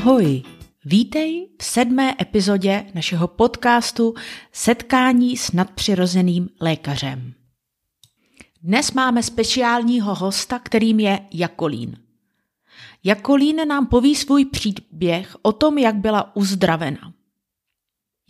Ahoj, 0.00 0.42
vítej 0.84 1.48
v 1.58 1.64
sedmé 1.64 2.14
epizodě 2.20 2.86
našeho 2.94 3.28
podcastu 3.28 4.14
Setkání 4.52 5.36
s 5.36 5.52
nadpřirozeným 5.52 6.48
lékařem. 6.60 7.34
Dnes 8.62 8.92
máme 8.92 9.22
speciálního 9.22 10.14
hosta, 10.14 10.58
kterým 10.58 11.00
je 11.00 11.20
Jakolín. 11.32 11.96
Jakolín 13.04 13.68
nám 13.68 13.86
poví 13.86 14.14
svůj 14.14 14.44
příběh 14.44 15.36
o 15.42 15.52
tom, 15.52 15.78
jak 15.78 15.96
byla 15.96 16.36
uzdravena. 16.36 17.12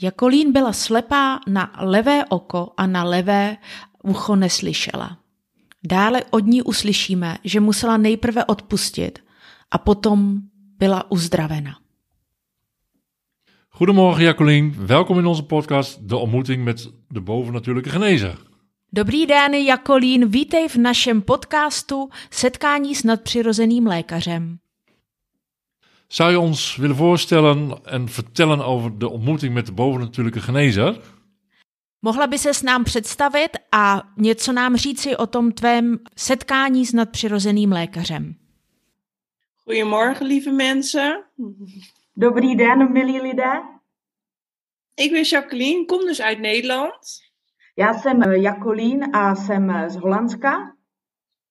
Jakolín 0.02 0.52
byla 0.52 0.72
slepá 0.72 1.40
na 1.48 1.72
levé 1.80 2.24
oko 2.24 2.72
a 2.76 2.86
na 2.86 3.04
levé 3.04 3.56
ucho 4.02 4.36
neslyšela. 4.36 5.18
Dále 5.84 6.24
od 6.30 6.46
ní 6.46 6.62
uslyšíme, 6.62 7.38
že 7.44 7.60
musela 7.60 7.96
nejprve 7.96 8.44
odpustit 8.44 9.18
a 9.70 9.78
potom 9.78 10.49
byla 10.80 11.10
uzdravena. 11.10 11.78
Goedemorgen 13.78 14.24
Jacqueline, 14.24 14.70
welkom 14.76 15.18
in 15.18 15.26
onze 15.26 15.42
podcast 15.42 16.08
De 16.08 16.16
ontmoeting 16.16 16.64
met 16.64 16.90
de 17.08 17.20
bovennatuurlijke 17.20 17.90
genezer. 17.90 18.38
Dobrý 18.92 19.26
den, 19.26 19.54
Jakolín, 19.54 20.28
vítej 20.28 20.68
v 20.68 20.76
našem 20.76 21.22
podcastu 21.22 22.08
Setkání 22.30 22.94
s 22.94 23.04
nadpřirozeným 23.04 23.86
lékařem. 23.86 24.58
Zou 26.12 26.30
je 26.30 26.38
ons 26.38 26.76
willen 26.76 26.96
voorstellen 26.96 27.74
en 27.84 28.06
vertellen 28.06 28.60
over 28.60 28.98
de 28.98 29.06
ontmoeting 29.06 29.54
met 29.54 29.66
de 29.66 29.72
bovennatuurlijke 29.72 30.40
genezer? 30.40 31.00
Mohla 32.02 32.26
by 32.26 32.38
se 32.38 32.54
s 32.54 32.62
nám 32.62 32.84
představit 32.84 33.50
a 33.72 34.02
něco 34.16 34.52
nám 34.52 34.76
říci 34.76 35.16
o 35.16 35.26
tom 35.26 35.52
tvém 35.52 35.98
setkání 36.16 36.86
s 36.86 36.92
nadpřirozeným 36.92 37.72
lékařem. 37.72 38.39
Goedemorgen, 39.70 40.26
lieve 40.26 40.50
mensen. 40.50 41.24
Dobrý 42.12 42.56
den, 42.56 42.92
milí 42.92 43.20
lidé. 43.20 43.62
Ik 44.94 45.12
ben 45.12 45.22
Jacqueline, 45.22 45.84
kom 45.84 46.00
dus 46.00 46.20
uit 46.20 46.38
Nederland. 46.38 47.22
Já 47.74 47.94
jsem 47.94 48.22
eh, 48.22 48.42
Jakolín 48.42 49.14
a 49.14 49.34
eh, 49.48 49.88
z 49.88 49.96
Holandska. 49.96 50.76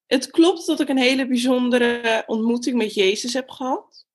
Het 0.07 0.31
klopt 0.31 0.65
dat 0.65 0.79
ik 0.79 0.89
een 0.89 0.97
hele 0.97 1.27
bijzondere 1.27 2.23
ontmoeting 2.27 2.77
met 2.77 2.93
Jezus 2.93 3.33
heb 3.33 3.49
gehad. 3.49 4.07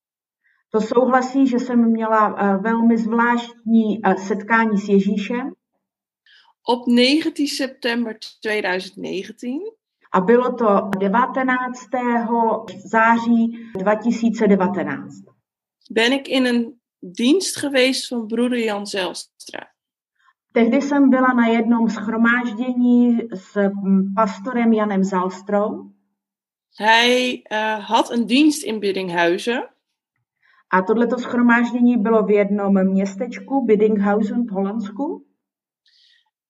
To 0.69 0.81
souhlasí, 0.81 1.47
že 1.47 1.59
jsem 1.59 1.91
měla 1.91 2.35
eh, 2.37 2.63
velmi 2.63 2.99
zvláštní 2.99 4.01
setkání 4.17 4.79
s 4.79 4.89
Ježíšem 4.89 5.55
Op 6.67 6.87
19 6.87 7.57
september 7.57 8.19
2019. 8.41 9.84
A 10.15 10.21
bylo 10.21 10.53
to 10.53 10.91
19. 10.99 11.89
září 12.85 13.59
2019. 13.79 15.25
Ben 15.91 16.13
ik 16.13 16.29
in 16.29 16.47
een 16.47 16.81
dienst 17.01 17.57
geweest 17.57 18.09
van 18.09 18.27
broeder 18.27 18.59
Jan 18.59 18.87
Zelstra. 18.87 19.61
Tehdy 20.53 20.83
jsem 20.83 21.11
byla 21.11 21.33
na 21.33 21.47
jednom 21.47 21.89
schromáždění 21.89 23.19
s 23.35 23.57
mm, 23.57 24.15
pastorem 24.15 24.73
Janem 24.73 25.05
Zalstrou 25.05 25.91
Hij 26.79 27.43
eh, 27.51 27.81
had 27.81 28.11
een 28.11 28.27
dienst 28.27 28.65
in 28.65 28.81
Biddinghuizen. 28.81 29.63
a 30.71 30.83
tohleto 30.83 31.19
schromáždění 31.19 31.97
bylo 31.97 32.23
v 32.23 32.31
jednom 32.31 32.85
městečku, 32.85 33.65
Biddinghausen 33.65 34.47
v 34.47 34.51
Holandsku. 34.51 35.27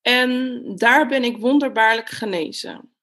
En 0.06 0.60
daar 0.76 1.06
ben 1.08 1.24
ik 1.24 1.40
wonderbaarlijk 1.40 2.08
genezen. 2.08 2.93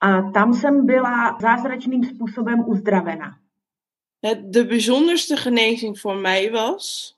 A 0.00 0.22
tam 0.22 0.54
jsem 0.54 0.86
byla 0.86 1.38
zázračným 1.40 2.04
způsobem 2.04 2.68
uzdravena. 2.68 3.38
De 4.40 4.64
bijzonderste 4.64 5.36
genezing 5.36 6.02
voor 6.02 6.16
mij 6.16 6.50
was 6.50 7.14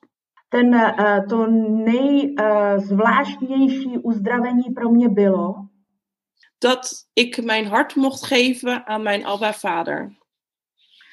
Ten, 0.49 0.75
eh, 0.75 1.25
to 1.29 1.47
nejzvláštnější 1.87 3.99
uzdravení 3.99 4.71
pro 4.75 4.91
mě 4.91 5.09
bylo, 5.09 5.55
dat 6.63 6.81
ik 7.15 7.45
mijn 7.45 7.69
hart 7.69 7.97
mocht 7.97 8.27
geven 8.27 8.83
aan 8.87 9.03
mijn 9.03 9.27
Abba 9.27 9.53
Vader. 9.63 10.11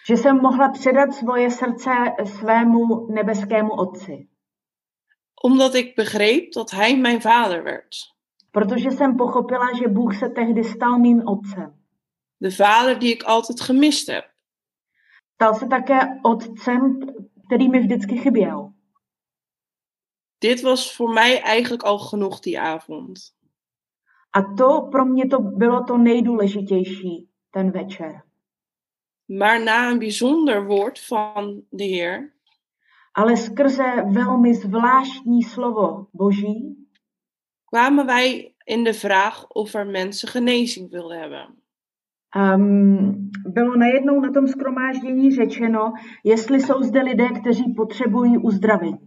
že 0.08 0.18
jsem 0.18 0.38
mohla 0.38 0.70
předat 0.70 1.14
svoje 1.14 1.52
srdce 1.52 1.91
svému 2.25 3.08
nebeskému 3.12 3.70
otci. 3.70 4.28
Omdat 5.44 5.75
ik 5.75 5.96
begreep 5.96 6.53
dat 6.53 6.72
hij 6.72 6.97
mijn 6.97 7.22
vader 7.22 7.64
werd. 7.64 8.16
Protože 8.57 8.91
jsem 8.91 9.18
pochopila, 9.18 9.68
že 9.78 9.88
Bůh 9.88 10.19
se 10.19 10.29
tehdy 10.29 10.63
stal 10.63 11.00
mým 11.00 11.28
otcem. 11.28 11.73
De 12.41 12.50
vader 12.59 12.97
die 13.00 13.12
ik 13.12 13.23
altijd 13.23 13.62
gemist 13.62 14.09
heb. 14.09 14.25
Stal 15.34 15.56
se 15.56 15.68
také 15.68 16.00
otcem, 16.23 17.00
který 17.47 17.69
mi 17.69 17.79
vždycky 17.79 18.17
chyběl. 18.17 18.73
Dit 20.41 20.62
was 20.62 20.97
voor 20.97 21.13
mij 21.13 21.41
eigenlijk 21.41 21.84
al 21.84 22.00
genoeg 22.00 22.40
die 22.40 22.59
avond. 22.59 23.19
A 24.34 24.41
to 24.41 24.81
pro 24.91 25.06
mě 25.06 25.28
to 25.28 25.40
bylo 25.40 25.84
to 25.84 25.97
nejdůležitější 25.97 27.29
ten 27.51 27.72
večer. 27.72 28.22
Maar 29.28 29.63
na 29.63 29.90
een 29.90 30.00
bijzonder 30.00 30.66
woord 30.66 31.09
van 31.09 31.62
de 31.72 31.85
Heer 31.85 32.31
Ale 33.13 33.38
skrze 33.38 34.03
velmi 34.13 34.56
zvláštní 34.56 35.44
slovo 35.44 36.07
Boží 36.13 36.77
kwamen 37.69 38.05
wij 38.05 38.55
in 38.63 38.83
de 38.83 38.94
vraag 38.94 39.47
of 39.47 39.73
er 39.73 39.88
mensen 39.88 40.28
genezing 40.28 40.89
wilden 40.89 41.19
hebben. 41.19 41.57
um, 42.35 43.31
bylo 43.45 43.75
najednou 43.75 44.19
na 44.19 44.31
tom 44.31 44.47
skromáždění 44.47 45.35
řečeno, 45.35 45.94
jestli 46.23 46.61
jsou 46.61 46.83
zde 46.83 47.01
lidé, 47.01 47.28
kteří 47.41 47.73
potřebují 47.73 48.38
uzdravení. 48.38 49.00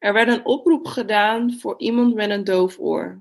Er 0.00 0.14
werd 0.14 0.28
een 0.28 0.40
oproep 0.44 0.86
gedaan 0.86 1.50
voor 1.60 1.74
iemand 1.78 2.14
met 2.14 2.30
een 2.30 2.44
doof 2.44 2.78
oor. 2.78 3.20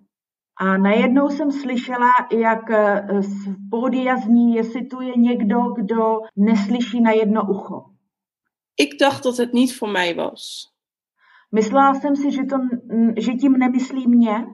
A 0.60 0.78
najednou 0.78 1.30
jsem 1.30 1.52
slyšela, 1.52 2.12
jak 2.32 2.70
eh, 2.70 3.22
z 3.22 3.50
pódia 3.70 4.18
zní, 4.18 4.56
jestli 4.56 4.86
tu 4.86 5.02
je 5.02 5.14
někdo, 5.18 5.62
kdo 5.62 6.22
neslyší 6.36 7.02
na 7.02 7.12
jedno 7.12 7.42
ucho. 7.50 7.86
Ik 8.76 9.00
dacht 9.00 9.24
dat 9.24 9.38
het 9.38 9.54
niet 9.54 9.78
voor 9.78 9.90
mij 9.90 10.16
was. 10.16 10.74
Myslela 11.52 11.94
jsem 11.94 12.16
si, 12.16 12.32
že, 12.32 12.44
to, 12.44 12.58
že 13.18 13.34
tím 13.34 13.54
nemyslí 13.54 14.08
mě, 14.08 14.46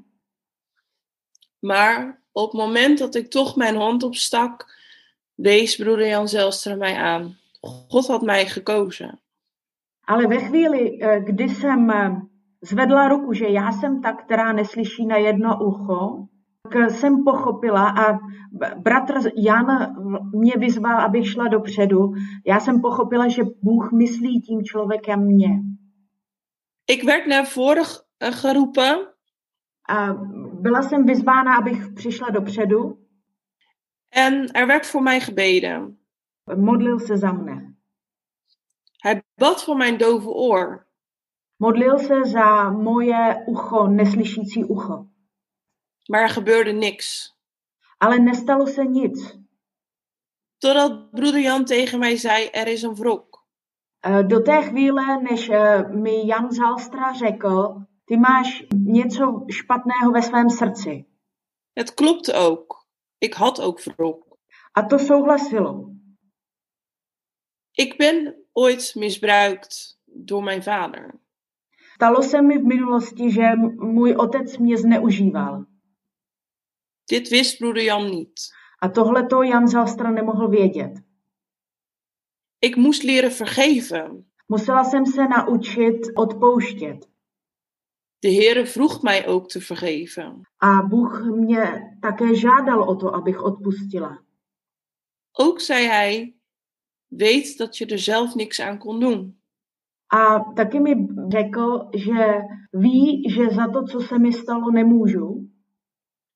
Maar 1.65 2.17
op 2.33 2.51
het 2.51 2.61
moment 2.61 2.99
dat 2.99 3.15
ik 3.15 3.29
toch 3.29 3.55
mijn 3.55 3.75
hand 3.75 4.03
opstak, 4.03 4.65
wees 5.35 5.75
broeder 5.75 6.07
Jan 6.07 6.27
Zelstra 6.27 6.75
mij 6.75 6.95
aan. 6.95 7.35
God 7.89 8.07
had 8.07 8.21
mij 8.21 8.45
gekozen. 8.45 9.19
ale 10.07 10.27
ve 10.27 10.39
chvíli, 10.39 10.99
eh, 11.01 11.23
kdy 11.23 11.49
jsem 11.49 11.89
eh, 11.89 12.21
zvedla 12.61 13.07
ruku, 13.07 13.33
že 13.33 13.47
já 13.47 13.71
jsem 13.71 14.01
ta, 14.01 14.13
která 14.13 14.51
neslyší 14.51 15.05
na 15.05 15.17
jedno 15.17 15.65
ucho, 15.65 16.27
tak 16.63 16.75
eh, 16.75 16.89
jsem 16.89 17.23
pochopila 17.23 17.89
a 17.89 18.19
bratr 18.77 19.13
Jan 19.37 19.95
mě 20.35 20.53
vyzval, 20.57 20.99
abych 20.99 21.31
šla 21.31 21.47
dopředu. 21.47 22.13
Já 22.47 22.59
jsem 22.59 22.81
pochopila, 22.81 23.27
že 23.27 23.43
Bůh 23.61 23.91
myslí 23.91 24.41
tím 24.41 24.63
člověkem 24.63 25.25
mě. 25.25 25.49
Ik 26.85 27.03
werd 27.03 27.25
naar 27.25 27.47
voren 27.47 27.85
eh, 28.17 28.31
geroepen 28.31 29.13
byla 30.61 30.81
jsem 30.81 31.05
vyzvána, 31.05 31.55
abych 31.55 31.93
přišla 31.95 32.29
dopředu. 32.29 32.97
en 34.09 34.51
er 34.51 34.67
werd 34.67 34.85
voor 34.85 35.01
mij 35.01 35.21
gebeden. 35.21 35.97
Modlil 36.55 36.99
se 36.99 37.17
za 37.17 37.31
mne. 37.31 37.75
Hij 38.97 39.23
bad 39.35 39.63
voor 39.63 39.77
mijn 39.77 39.97
dove 39.97 40.29
oor. 40.29 40.87
Modlil 41.57 41.99
se 41.99 42.25
za 42.25 42.69
moje 42.69 43.43
ucho, 43.47 43.87
neslyšící 43.87 44.63
ucho. 44.63 45.07
Maar 46.07 46.21
er 46.21 46.29
gebeurde 46.29 46.71
niks. 46.71 47.37
Ale 47.97 48.19
nestalo 48.19 48.65
se 48.65 48.83
nic. 48.83 49.37
Totdat 50.57 51.11
broeder 51.11 51.41
Jan 51.41 51.65
tegen 51.65 51.99
mij 51.99 52.17
zei: 52.17 52.47
Er 52.47 52.67
is 52.67 52.81
een 52.81 52.95
wrok. 52.95 53.32
Eh, 54.05 54.23
Do 54.23 54.39
té 54.39 54.61
chvíle, 54.61 55.21
než 55.21 55.49
eh, 55.49 55.83
mi 55.87 56.27
Jan 56.27 56.51
Zalstra 56.51 57.13
řekl, 57.13 57.75
ty 58.05 58.17
máš 58.17 58.63
něco 58.73 59.45
špatného 59.51 60.11
ve 60.11 60.21
svém 60.21 60.49
srdci. 60.49 61.05
Het 61.79 61.91
klopte 61.91 62.33
ook. 62.33 62.73
Ik 63.19 63.35
had 63.35 63.59
ook 63.59 63.79
wrok. 63.85 64.25
A 64.75 64.81
to 64.81 64.99
souhlasilo. 64.99 65.89
Ik 67.77 67.97
ben 67.97 68.33
ooit 68.53 68.95
misbruikt 68.95 69.97
door 70.07 70.43
mijn 70.43 70.61
vader. 70.61 71.13
Stalo 71.93 72.23
se 72.23 72.41
mi 72.41 72.57
v 72.57 72.63
minulosti, 72.63 73.31
že 73.31 73.55
můj 73.77 74.15
otec 74.15 74.57
mě 74.57 74.77
zneužíval. 74.77 75.65
Dit 77.09 77.29
wist 77.29 77.59
broeder 77.59 77.83
Jan 77.83 78.09
niet. 78.09 78.33
A 78.81 78.89
tohle 78.89 79.27
to 79.27 79.43
Jan 79.43 79.67
Zalstra 79.67 80.11
nemohl 80.11 80.47
vědět. 80.47 80.91
Ik 82.63 82.75
moest 82.75 83.03
leren 83.03 83.31
vergeven. 83.31 84.25
Musela 84.47 84.83
jsem 84.83 85.05
se 85.05 85.27
naučit 85.27 86.11
odpouštět. 86.15 87.09
De 88.19 88.29
Heere 88.29 88.65
vroeg 88.65 89.01
mij 89.01 89.27
ook 89.27 89.47
te 89.47 89.59
vergeven. 89.59 90.41
A 90.57 90.81
Bůh 90.81 91.25
mě 91.35 91.95
také 92.01 92.35
žádal 92.35 92.89
o 92.89 92.95
to, 92.95 93.15
abych 93.15 93.43
odpustila. 93.43 94.19
Ook 95.31 95.61
zei 95.61 95.87
hij: 95.87 96.33
Weet 97.09 97.57
dat 97.57 97.77
je 97.77 97.85
er 97.85 97.99
zelf 97.99 98.35
niks 98.35 98.59
aan 98.59 98.77
kon 98.77 98.99
doen. 98.99 99.37
A 100.07 100.39
taky 100.55 100.79
mi 100.79 101.07
řekl, 101.29 101.89
že 101.93 102.41
ví, 102.73 103.29
že 103.29 103.49
za 103.55 103.67
to, 103.67 103.83
co 103.83 103.99
se 103.99 104.19
mi 104.19 104.33
stalo, 104.33 104.71
nemůžu, 104.71 105.49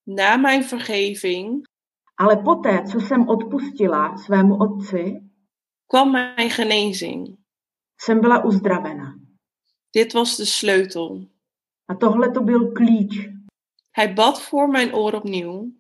Na 0.05 0.37
mijn 0.37 0.63
vergeving 0.63 1.67
ale 2.17 2.37
poté, 2.37 2.83
co 2.91 2.99
jsem 2.99 3.29
odpustila 3.29 4.17
svému 4.17 4.57
otci, 4.57 5.26
kwam 5.87 6.11
mijn 6.11 6.49
genezing. 6.49 7.37
jsem 7.99 8.19
byla 8.21 8.43
uzdravena. 8.43 9.19
Dit 9.91 10.13
was 10.13 10.37
de 10.37 10.45
sleutel. 10.45 11.27
A 11.91 11.95
tohle 11.95 12.31
to 12.31 12.43
byl 12.43 12.71
klíč. 12.71 13.29
Hij 13.91 14.13
bad 14.13 14.41
voor 14.41 14.69
mijn 14.69 14.93
oor 14.93 15.13
opnieuw. 15.13 15.71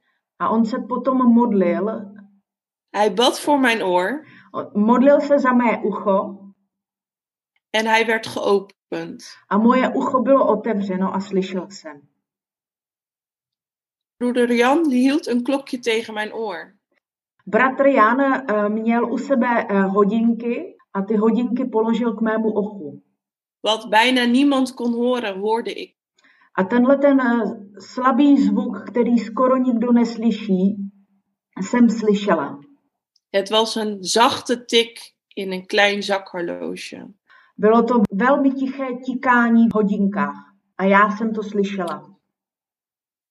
A 0.41 0.49
on 0.49 0.65
se 0.65 0.79
potom 0.81 1.17
modlil, 1.33 2.15
Hij 2.89 3.13
bad 3.13 3.39
voor 3.39 3.59
mijn 3.59 3.83
oor 3.83 4.25
modlil 4.73 5.21
se 5.21 5.39
za 5.39 5.53
mé 5.53 5.81
ucho 5.83 6.53
en 7.69 7.85
hij 7.85 8.05
werd 8.05 8.27
geopend. 8.27 9.37
a 9.51 9.57
moje 9.57 9.91
ucho 9.95 10.21
bylo 10.21 10.47
otevřeno 10.47 11.13
a 11.13 11.19
slyšel 11.19 11.69
jsem. 11.69 12.09
Broeder 14.17 14.53
Jan 14.53 14.89
hield 14.89 15.27
een 15.27 15.43
klokje 15.43 15.79
tegen 15.79 16.13
mijn 16.13 16.33
oor. 16.33 16.76
Bratr 17.49 17.87
Jan 17.87 18.21
eh, 18.21 18.69
měl 18.69 19.13
u 19.13 19.17
sebe 19.17 19.47
eh, 19.69 19.81
hodinky 19.81 20.75
a 20.93 21.01
ty 21.01 21.15
hodinky 21.15 21.65
položil 21.65 22.13
k 22.13 22.21
mému 22.21 22.53
ochu. 22.53 23.01
Wat 23.63 23.89
bijna 23.89 24.25
niemand 24.25 24.71
kon 24.71 24.93
horen, 24.93 25.39
hoorde 25.39 25.71
ik. 25.71 25.95
A 26.57 26.63
tenhle 26.63 26.97
ten 26.97 27.21
eh, 27.21 27.43
slabý 27.79 28.37
zvuk, 28.37 28.89
který 28.89 29.17
skoro 29.17 29.57
nikdo 29.57 29.91
neslyší, 29.91 30.75
jsem 31.61 31.89
slyšela. 31.89 32.59
Het 33.35 33.49
was 33.49 33.75
een 33.75 34.03
zachte 34.03 34.57
tik 34.57 34.99
in 35.35 35.53
een 35.53 35.67
klein 35.67 36.01
zakhorloge. 36.03 37.07
Bylo 37.57 37.83
to 37.83 38.01
velmi 38.11 38.51
tiché 38.51 38.87
tikání 39.05 39.67
v 39.67 39.73
hodinkách 39.73 40.53
a 40.77 40.83
já 40.83 41.17
jsem 41.17 41.33
to 41.33 41.43
slyšela. 41.43 42.17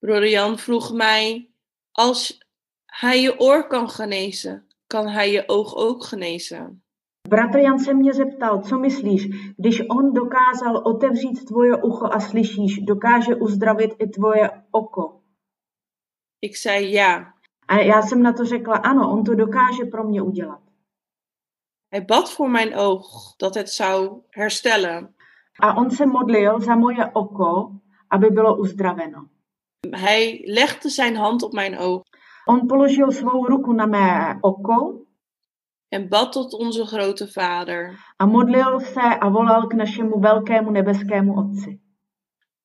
Broeder 0.00 0.28
Jan 0.28 0.56
vroeg 0.56 0.92
mij: 0.92 1.46
Als 1.94 2.38
hij 3.00 3.20
je 3.20 3.40
oor 3.40 3.66
kan 3.66 3.90
genezen, 3.90 4.66
kan 4.87 5.08
hij 5.08 5.32
je 5.32 5.48
oog 5.48 5.75
ook 5.75 6.04
genezen? 6.04 6.82
Bratr 7.28 7.58
Jan 7.58 7.78
se 7.78 7.94
mě 7.94 8.12
zeptal, 8.12 8.62
co 8.62 8.78
myslíš, 8.78 9.28
když 9.56 9.82
on 9.88 10.12
dokázal 10.12 10.76
otevřít 10.76 11.44
tvoje 11.44 11.82
ucho 11.82 12.06
a 12.06 12.20
slyšíš, 12.20 12.78
dokáže 12.78 13.34
uzdravit 13.34 13.94
i 13.98 14.06
tvoje 14.06 14.50
oko. 14.70 15.20
Ik 16.40 16.56
zei 16.56 16.93
ja. 16.93 17.32
A 17.69 17.78
já 17.81 18.02
jsem 18.02 18.22
na 18.22 18.32
to 18.32 18.44
řekla, 18.44 18.76
ano, 18.76 19.10
on 19.10 19.25
to 19.25 19.34
dokáže 19.34 19.84
pro 19.84 20.04
mě 20.04 20.22
udělat. 20.22 20.60
Hij 21.88 22.04
bad 22.04 22.31
voor 22.31 22.50
mijn 22.50 22.76
oog 22.76 23.34
dat 23.38 23.54
het 23.54 23.70
zou 23.70 24.22
herstellen. 24.31 25.14
A 25.62 25.76
on 25.76 25.90
se 25.90 26.06
modlil 26.06 26.60
za 26.60 26.75
moje 26.75 27.10
oko, 27.12 27.81
aby 28.08 28.31
bylo 28.31 28.56
uzdraveno. 28.60 29.28
Hij 29.90 30.42
legde 30.44 30.88
zijn 30.88 31.16
hand 31.16 31.42
op 31.42 31.52
mijn 31.52 31.78
oog 31.78 32.02
On 32.48 32.66
položil 32.66 33.12
svou 33.12 33.46
ruku 33.46 33.72
na 33.72 33.87
mé 33.87 34.38
oko 34.43 35.06
en 35.90 36.08
bad 36.08 36.32
tot 36.32 36.54
onze 36.54 36.84
grote 36.87 37.26
Vader. 37.34 37.98
a 38.19 38.26
modlil 38.26 38.81
se 38.81 39.19
a 39.20 39.28
volal 39.28 39.66
k 39.66 39.75
našemu 39.75 40.20
velkému 40.20 40.70
nebeskému 40.70 41.34
Otci. 41.34 41.81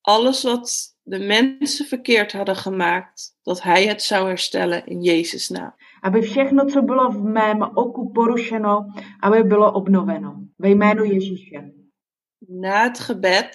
Alles 0.01 0.43
wat 0.43 0.95
de 1.03 1.19
mensen 1.19 1.85
verkeerd 1.85 2.31
hadden 2.31 2.55
gemaakt, 2.55 3.37
dat 3.43 3.61
hij 3.61 3.87
het 3.87 4.01
zou 4.01 4.27
herstellen 4.27 4.85
in 4.85 5.01
Jezus' 5.01 5.49
naam. 5.49 5.73
Aby 6.01 6.21
všechno, 6.21 6.65
co 6.65 6.81
bylo 6.81 7.11
v 7.11 7.23
mém 7.23 7.61
oku 7.61 8.11
porušeno, 8.11 8.85
aby 9.19 9.43
bylo 9.43 9.71
obnoveno. 9.71 10.35
Ve 10.57 10.69
jménu 10.69 11.03
Ježíše. 11.03 11.71
Na 12.47 12.83
het 12.83 12.97
gebed 13.07 13.51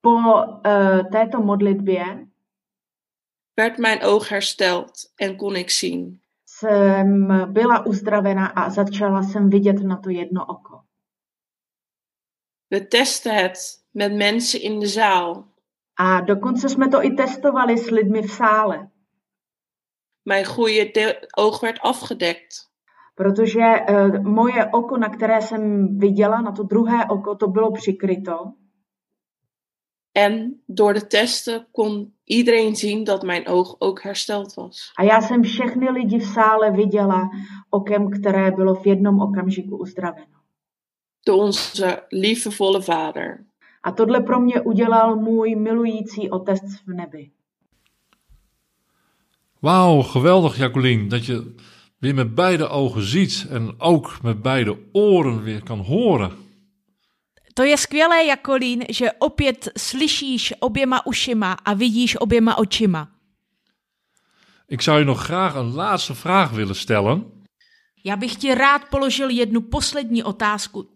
Po 0.00 0.10
uh, 0.10 1.10
této 1.12 1.40
modlitbě 1.40 2.26
werd 3.60 3.78
mijn 3.78 4.02
oog 4.02 4.28
hersteld 4.28 5.12
en 5.16 5.36
kon 5.36 5.56
ik 5.56 5.70
zien. 5.70 6.20
jsem 6.44 7.26
byla 7.52 7.86
uzdravena 7.86 8.46
a 8.46 8.70
začala 8.70 9.22
jsem 9.22 9.50
vidět 9.50 9.82
na 9.82 9.96
to 9.96 10.10
jedno 10.10 10.44
oko. 10.46 10.80
We 12.70 12.80
testen 12.86 13.34
het 13.34 13.58
met 13.94 14.12
mensen 14.12 14.60
in 14.62 14.80
de 14.80 14.86
zaal. 14.86 15.44
A 16.00 16.20
dokonce 16.20 16.68
jsme 16.68 16.88
to 16.88 17.02
i 17.04 17.10
testovali 17.14 17.78
s 17.78 17.90
lidmi 17.90 18.22
v 18.22 18.30
sále, 18.32 18.88
Mijn 20.24 20.44
goede 20.44 20.84
de- 20.94 21.20
oog 21.38 21.60
werd 21.60 21.78
afgedekt. 21.82 22.52
protože 23.14 23.60
uh, 23.88 24.22
moje 24.22 24.66
oko, 24.72 24.96
na 24.96 25.08
které 25.08 25.42
jsem 25.42 25.88
viděla, 25.98 26.40
na 26.40 26.52
to 26.52 26.62
druhé 26.62 27.04
oko, 27.10 27.34
to 27.36 27.46
bylo 27.48 27.72
přikryto. 27.72 28.52
En 30.20 30.60
door 30.66 30.94
de 30.94 31.06
testen 31.06 31.66
kon 31.72 32.12
iedereen 32.24 32.76
zien 32.76 33.04
dat 33.04 33.22
mijn 33.22 33.46
oog 33.46 33.76
ook 33.78 34.02
hersteld 34.02 34.54
was. 34.54 34.92
A 35.00 35.02
já 35.02 35.20
jsem 35.20 35.42
všechny 35.42 35.90
lidi 35.90 36.18
v 36.18 36.24
sále 36.24 36.70
viděla 36.70 37.30
okem, 37.70 38.10
které 38.10 38.50
bylo 38.50 38.74
v 38.74 38.86
jednom 38.86 39.20
okamžiku 39.20 39.76
uzdraveno. 39.76 40.36
Door 41.26 41.44
onze 41.44 42.02
liefdevolle 42.12 42.80
Vader. 42.80 43.44
A 43.82 43.92
tohle 43.92 44.20
pro 44.20 44.40
mě 44.40 44.60
udělal 44.60 45.16
můj 45.16 45.54
milující 45.54 46.30
otec 46.30 46.60
v 46.86 46.92
nebi. 46.92 47.30
Wauw, 49.62 50.06
geweldig 50.12 50.58
Jacqueline, 50.58 51.08
dat 51.08 51.26
je 51.26 51.42
weer 52.00 52.14
met 52.14 52.34
beide 52.34 52.68
ogen 52.68 53.02
ziet 53.02 53.46
en 53.50 53.74
ook 53.78 54.22
met 54.22 54.42
beide 54.42 54.76
oren 54.92 55.42
weer 55.42 55.62
kan 55.62 55.78
horen. 55.78 56.49
To 57.60 57.64
je 57.64 57.76
skvělé, 57.76 58.24
Jakolín, 58.24 58.84
že 58.88 59.12
opět 59.12 59.68
slyšíš 59.76 60.54
oběma 60.60 61.06
ušima 61.06 61.52
a 61.52 61.74
vidíš 61.74 62.16
oběma 62.16 62.58
očima. 62.58 63.08
Ik 64.68 64.82
zou 64.82 64.98
je 64.98 65.04
nog 65.04 65.26
graag 65.26 65.54
een 65.54 65.74
laatste 65.74 66.14
vraag 66.14 66.50
willen 66.50 66.74
stellen. 66.74 67.24
Já 68.04 68.16
bych 68.16 68.36
ti 68.36 68.54
rád 68.54 68.88
položil 68.90 69.28
jednu 69.28 69.60
poslední 69.60 70.22
otázku. 70.22 70.86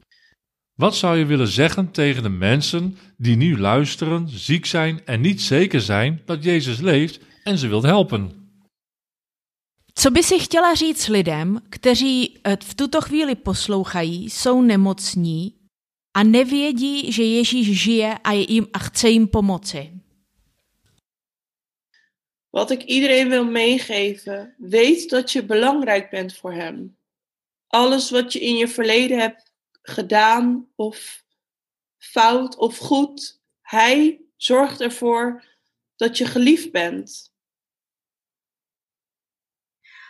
Wat 0.78 0.96
zou 0.96 1.16
je 1.16 1.24
willen 1.24 1.48
zeggen 1.48 1.90
tegen 1.90 2.22
de 2.22 2.28
mensen 2.28 2.98
die 3.18 3.36
nu 3.36 3.58
luisteren, 3.58 4.28
ziek 4.28 4.66
zijn 4.66 5.00
en 5.04 5.20
niet 5.20 5.42
zeker 5.42 5.80
zijn 5.80 6.22
dat 6.24 6.44
Jezus 6.44 6.80
leeft 6.80 7.20
en 7.42 7.58
ze 7.58 7.68
wilt 7.68 7.84
helpen? 7.84 8.30
Co 9.94 10.10
by 10.10 10.22
si 10.22 10.38
chtěla 10.38 10.74
říct 10.74 11.08
lidem, 11.08 11.60
kteří 11.68 12.38
eh, 12.42 12.56
v 12.64 12.74
tuto 12.74 13.00
chvíli 13.00 13.34
poslouchají, 13.34 14.30
jsou 14.30 14.62
nemocní 14.62 15.63
a 16.14 16.22
nevědí, 16.22 17.12
že 17.12 17.22
Ježíš 17.22 17.82
žije 17.82 18.18
a, 18.24 18.32
je 18.32 18.52
jim, 18.52 18.66
a 18.72 18.78
chce 18.78 19.08
jim 19.10 19.28
pomoci? 19.28 19.90
Wat 22.52 22.70
ik 22.70 22.82
iedereen 22.82 23.28
wil 23.28 23.44
meegeven, 23.44 24.54
weet 24.58 25.10
dat 25.10 25.32
je 25.32 25.44
belangrijk 25.44 26.10
bent 26.10 26.36
voor 26.36 26.52
Hem. 26.52 26.96
Alles 27.66 28.10
wat 28.10 28.32
je 28.32 28.40
in 28.40 28.56
je 28.56 28.68
verleden 28.68 29.18
hebt 29.18 29.52
gedaan, 29.82 30.68
of 30.76 31.24
fout 31.98 32.56
of 32.56 32.78
goed, 32.78 33.40
Hij 33.60 34.20
zorgt 34.36 34.80
ervoor 34.80 35.44
dat 35.96 36.18
je 36.18 36.26
geliefd 36.26 36.72
bent. 36.72 37.32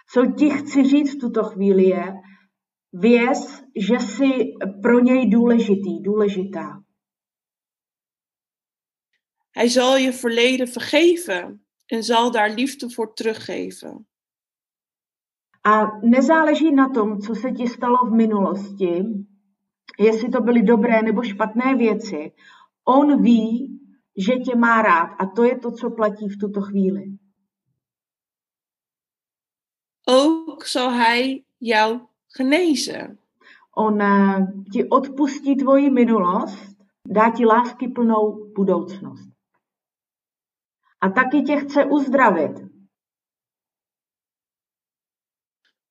Co 0.06 0.32
ti 0.32 0.50
chci 0.50 0.84
říct 0.84 1.14
v 1.14 1.18
tuto 1.18 1.42
chvíli 1.42 1.86
je, 1.88 2.20
věz, 2.94 3.64
že 3.76 3.94
jsi 3.94 4.28
pro 4.82 5.00
něj 5.00 5.30
důležitý, 5.30 6.00
důležitá. 6.00 6.84
Hij 9.56 9.68
zal 9.68 9.96
je 9.96 10.12
verleden 10.12 10.66
vergeven 10.66 11.60
en 11.92 12.02
zal 12.02 12.30
daar 12.30 12.50
liefde 12.50 12.88
voor 12.88 13.14
teruggeven. 13.14 14.04
A 15.66 16.00
nezáleží 16.02 16.72
na 16.74 16.88
tom, 16.88 17.20
co 17.20 17.34
se 17.34 17.50
ti 17.50 17.66
stalo 17.66 17.96
v 17.96 18.12
minulosti, 18.12 19.04
jestli 19.98 20.28
to 20.28 20.40
byly 20.40 20.62
dobré 20.62 21.02
nebo 21.02 21.22
špatné 21.22 21.74
věci. 21.74 22.32
On 22.84 23.22
ví, 23.22 23.80
že 24.16 24.32
tě 24.32 24.56
má 24.56 24.82
rád 24.82 25.16
a 25.18 25.26
to 25.26 25.44
je 25.44 25.58
to, 25.58 25.72
co 25.72 25.90
platí 25.90 26.28
v 26.28 26.38
tuto 26.38 26.60
chvíli. 26.60 27.18
Ook 30.06 30.66
zal 30.66 30.90
Hij 30.90 31.42
jou 31.60 32.13
genezen. 32.36 33.18
On 33.76 34.00
eh, 34.00 34.46
ti 34.72 34.88
odpustí 34.88 35.56
tvoji 35.56 35.90
minulost, 35.90 36.76
dá 37.08 37.30
ti 37.30 37.44
lásky 37.44 37.88
plnou 37.88 38.52
budoucnost. 38.54 39.30
A 41.00 41.08
taky 41.10 41.42
tě 41.42 41.56
chce 41.56 41.84
uzdravit. 41.84 42.74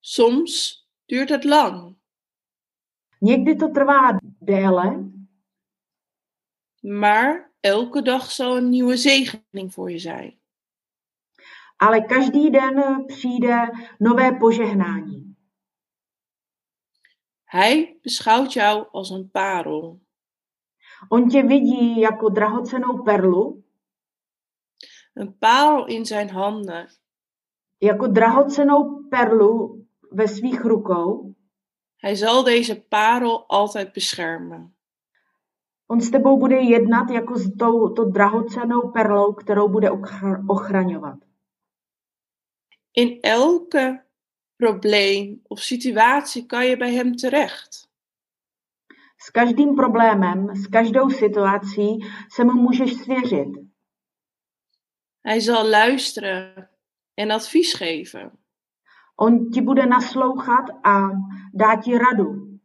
Soms 0.02 0.84
duurt 1.08 1.30
het 1.30 1.46
lang, 1.46 1.96
Někdy 3.22 3.56
to 3.56 3.68
trvá 3.68 4.20
déle, 4.42 5.12
maar 6.84 7.52
elke 7.62 8.02
dag 8.02 8.32
zal 8.32 8.58
een 8.58 8.70
nieuwe 8.70 8.98
zegening 8.98 9.74
voor 9.74 9.92
je 9.92 10.00
zijn. 10.00 10.44
ale 11.80 12.02
každý 12.02 12.50
den 12.50 12.80
eh, 12.80 12.98
přijde 13.08 13.58
nové 14.00 14.32
požehnání. 14.32 15.33
Hij 17.54 18.00
beschouwt 18.02 18.54
jou 18.54 18.88
als 18.92 19.10
een 19.10 19.30
parel. 19.32 20.02
On 21.08 21.30
tě 21.30 21.44
vidí 21.44 22.00
jako 22.00 22.30
drahocenou 22.32 23.04
perlu, 23.04 23.64
een 25.14 25.38
parel 25.38 25.86
in 25.86 26.06
zijn 26.06 26.30
handen 26.30 26.90
jako 27.78 28.12
drahocenou 28.12 29.08
perlu 29.10 29.86
ve 30.10 30.28
svých 30.28 30.62
rukou. 30.62 31.34
Hij 31.96 32.16
zal 32.16 32.44
deze 32.44 32.82
parel 32.82 33.48
altijd 33.48 33.94
beschermen. 33.94 34.76
On 35.86 36.02
s 36.02 36.10
tebou 36.10 36.38
bude 36.40 36.64
jednat 36.64 37.10
jako 37.10 37.38
s 37.38 37.56
tou 37.58 37.94
to 37.94 38.12
drahocenou 38.12 38.92
perlou, 38.92 39.34
kterou 39.34 39.70
bude 39.70 39.92
ochra- 39.92 40.44
ochraňovat. 40.48 41.18
In 42.92 43.22
elke 43.22 44.06
probleem 44.56 45.42
of 45.48 45.60
situatie 45.60 46.46
kan 46.46 46.66
je 46.66 46.78
bij 46.78 46.94
hem 46.94 47.16
terecht. 47.16 47.88
S 49.18 49.30
každým 49.30 49.76
problémem, 49.76 50.56
s 50.56 50.68
každou 50.68 51.10
situací 51.10 52.00
se 52.30 52.44
mu 52.44 52.54
můžeš 52.54 52.94
svěřit. 52.94 53.50
Hij 55.26 55.42
zal 55.42 55.70
luisteren 55.70 56.70
en 57.16 57.32
advies 57.32 57.74
geven. 57.74 58.32
On 59.16 59.50
ti 59.50 59.62
bude 59.62 59.86
naslouchat 59.86 60.70
a 60.84 61.10
dá 61.54 61.76
ti 61.76 61.98
radu. 61.98 62.60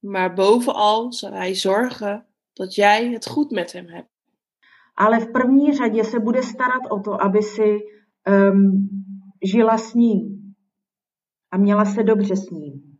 Maar 0.00 0.34
bovenal 0.34 1.12
zal 1.12 1.32
hij 1.32 1.54
zorgen 1.54 2.26
dat 2.52 2.74
jij 2.74 3.12
het 3.12 3.26
goed 3.26 3.50
met 3.50 3.72
hem 3.72 3.86
hebt. 3.86 4.10
Ale 4.94 5.20
v 5.20 5.32
první 5.32 5.76
řadě 5.76 6.04
se 6.04 6.20
bude 6.20 6.42
starat 6.42 6.90
o 6.90 7.00
to, 7.00 7.22
aby 7.22 7.42
si 7.42 7.78
um, 8.28 8.88
žila 9.42 9.78
s 9.78 9.94
ním 9.94 10.35
a 11.50 11.56
měla 11.56 11.84
se 11.84 12.02
dobře 12.02 12.36
s 12.36 12.50
ním. 12.50 12.98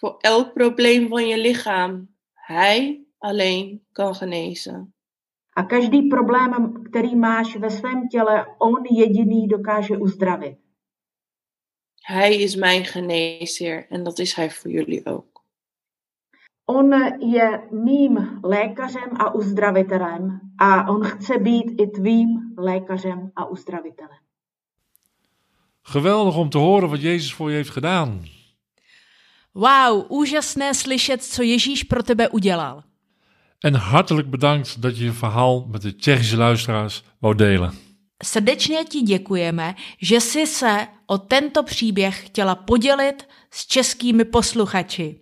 Voor 0.00 0.16
elk 0.24 0.52
probleem 0.54 1.08
van 1.08 1.20
je 1.20 1.36
lichaam, 1.36 2.08
hij 2.48 3.04
alleen 3.20 3.80
kan 3.92 4.14
genezen. 4.14 4.92
A 5.56 5.62
každý 5.62 6.02
problém, 6.02 6.84
který 6.90 7.16
máš 7.16 7.56
ve 7.56 7.70
svém 7.70 8.08
těle, 8.08 8.46
on 8.58 8.84
jediný 8.90 9.48
dokáže 9.48 9.96
uzdravit. 9.96 10.58
Hij 12.08 12.34
is 12.34 12.56
mijn 12.56 12.84
geneesheer 12.84 13.86
en 13.90 14.04
dat 14.04 14.18
is 14.18 14.34
hij 14.34 14.50
voor 14.50 14.70
jullie 14.70 15.06
ook. 15.06 15.42
On 16.64 16.90
je 17.20 17.68
mým 17.70 18.40
lékařem 18.42 19.10
a 19.16 19.34
uzdravitelem 19.34 20.40
a 20.58 20.90
on 20.90 21.04
chce 21.04 21.38
být 21.38 21.80
i 21.80 21.86
tvým 21.86 22.54
lékařem 22.58 23.32
a 23.36 23.44
uzdravitelem. 23.44 24.25
Geweldig 25.88 26.34
om 26.34 26.50
te 26.50 26.58
horen 26.58 26.88
wat 26.88 27.00
Jezus 27.00 27.34
voor 27.34 27.50
je 27.50 27.56
heeft 27.56 27.70
gedaan. 27.70 28.28
Wow, 29.52 30.06
úžasné 30.08 30.74
slyšet, 30.74 31.24
co 31.24 31.42
Ježíš 31.42 31.84
pro 31.84 32.02
tebe 32.02 32.28
udělal. 32.30 32.82
En 33.64 33.74
hartelijk 33.74 34.30
bedankt 34.30 34.80
dat 34.80 34.98
je 34.98 35.04
je 35.04 35.12
verhaal 35.12 35.66
met 35.66 35.82
de 35.82 35.96
Tsjechische 35.96 36.36
luisteraars 36.36 37.02
wou 37.20 37.34
delen. 37.34 37.72
Srdečně 38.22 38.84
ti 38.84 39.00
děkujeme, 39.00 39.74
že 40.00 40.20
jsi 40.20 40.46
se 40.46 40.86
o 41.06 41.18
tento 41.18 41.62
příběh 41.62 42.26
chtěla 42.26 42.54
podělit 42.54 43.28
s 43.50 43.66
českými 43.66 44.24
posluchači. 44.24 45.20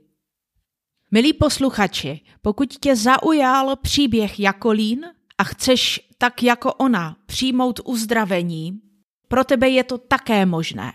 Milí 1.11 1.33
posluchači, 1.33 2.21
pokud 2.43 2.75
tě 2.75 2.97
zaujal 2.97 3.77
příběh 3.77 4.41
Jakolín 4.41 5.05
a 5.39 5.45
chceš 5.45 6.01
tak 6.19 6.43
jako 6.43 6.73
ona 6.73 7.17
přijmout 7.27 7.81
uzdravení, 7.85 8.81
pro 9.29 9.45
tebe 9.45 9.69
je 9.69 9.85
to 9.85 9.99
také 9.99 10.47
možné. 10.47 10.93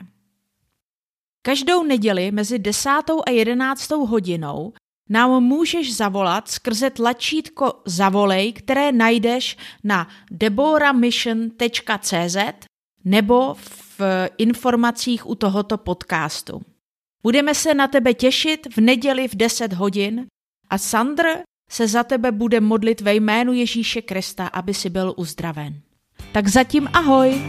Každou 1.41 1.83
neděli 1.83 2.31
mezi 2.31 2.59
10. 2.59 2.89
a 3.27 3.31
11. 3.31 3.91
hodinou 3.91 4.73
nám 5.09 5.43
můžeš 5.43 5.95
zavolat 5.95 6.47
skrze 6.47 6.89
tlačítko 6.89 7.73
Zavolej, 7.85 8.53
které 8.53 8.91
najdeš 8.91 9.57
na 9.83 10.07
deboramission.cz 10.31 12.37
nebo 13.05 13.55
v 13.99 14.29
informacích 14.37 15.29
u 15.29 15.35
tohoto 15.35 15.77
podcastu. 15.77 16.61
Budeme 17.23 17.55
se 17.55 17.73
na 17.73 17.87
tebe 17.87 18.13
těšit 18.13 18.67
v 18.75 18.81
neděli 18.81 19.27
v 19.27 19.35
10 19.35 19.73
hodin 19.73 20.27
a 20.69 20.77
Sandr 20.77 21.23
se 21.71 21.87
za 21.87 22.03
tebe 22.03 22.31
bude 22.31 22.61
modlit 22.61 23.01
ve 23.01 23.15
jménu 23.15 23.53
Ježíše 23.53 24.01
Krista, 24.01 24.47
aby 24.47 24.73
si 24.73 24.89
byl 24.89 25.13
uzdraven. 25.17 25.81
Tak 26.31 26.47
zatím 26.47 26.87
ahoj! 26.93 27.41